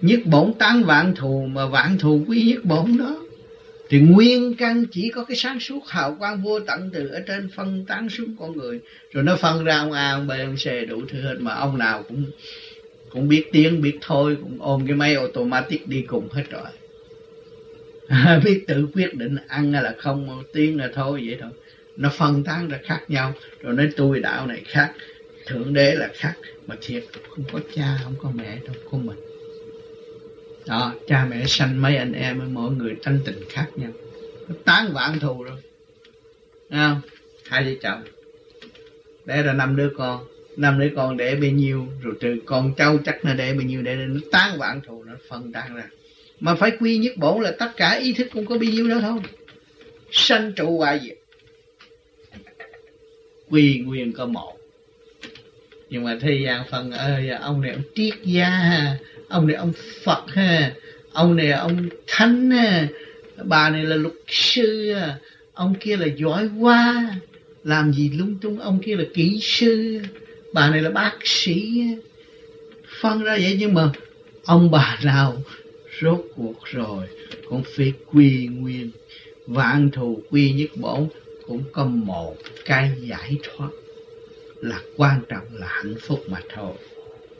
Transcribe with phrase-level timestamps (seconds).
[0.00, 3.20] nhất bổn tán vạn thù mà vạn thù quý nhất bổn đó.
[3.88, 7.48] Thì nguyên căn chỉ có cái sáng suốt, hào quang vô tận từ ở trên
[7.56, 8.80] phân tán xuống con người.
[9.12, 11.78] Rồi nó phân ra ông A, ông B, ông C, đủ thứ hết mà ông
[11.78, 12.24] nào cũng
[13.10, 16.62] cũng biết tiếng, biết thôi, cũng ôm cái máy automatic đi cùng hết rồi.
[18.44, 21.50] Biết tự quyết định ăn hay là không tiếng là thôi vậy thôi.
[21.96, 23.34] Nó phân tán ra khác nhau.
[23.62, 24.92] Rồi nói tôi đạo này khác,
[25.46, 26.34] thượng đế là khác.
[26.66, 29.16] Mà thiệt, không có cha, không có mẹ, đâu có mình
[30.70, 33.90] đó, cha mẹ sanh mấy anh em mỗi người tranh tình khác nhau.
[34.64, 35.58] Tán vạn thù rồi.
[36.70, 37.00] Thấy không?
[37.48, 38.02] Hai vợ chồng
[39.24, 40.24] để ra năm đứa con.
[40.56, 43.82] Năm đứa con để bao nhiêu, rồi trừ con cháu chắc là để bao nhiêu
[43.82, 45.88] để nó tán vạn thù, nó phân tan ra.
[46.40, 48.98] Mà phải quy nhất bổn là tất cả ý thức cũng có bao nhiêu đó
[49.00, 49.20] thôi.
[50.10, 51.18] Sanh trụ hoại diệt.
[53.50, 54.56] Quy nguyên có một.
[55.88, 58.96] Nhưng mà thế gian phần ơi, ông này ông triết gia
[59.30, 59.72] ông này ông
[60.04, 60.72] phật ha.
[61.12, 62.88] Ông này ông thánh ha.
[63.44, 65.18] Bà này là luật sư à.
[65.54, 67.14] ông kia là giỏi quá.
[67.64, 70.00] Làm gì lung tung, ông kia là kỹ sư.
[70.52, 71.84] Bà này là bác sĩ.
[73.00, 73.90] Phân ra vậy nhưng mà
[74.44, 75.42] ông bà nào
[76.00, 77.06] rốt cuộc rồi
[77.48, 78.90] cũng phải quy nguyên.
[79.46, 81.08] Vạn thù quy nhất bổn
[81.46, 83.70] cũng có một cái giải thoát
[84.60, 86.72] là quan trọng là hạnh phúc mà thôi.